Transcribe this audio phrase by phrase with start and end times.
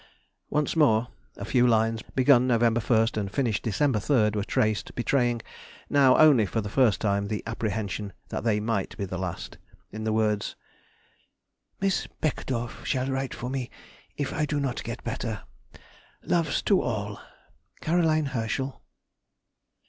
[0.49, 5.43] Once more a few lines, begun November 1st, and finished December 3rd, were traced, betraying,
[5.91, 9.59] now only for the first time, the apprehension that they might be the last,
[9.91, 10.55] in the words—
[11.79, 13.69] Miss Beckedorff shall write for me
[14.17, 15.43] if I do not get better.
[16.23, 17.21] Loves to all.
[17.81, 18.81] CAROLINE HERSCHEL.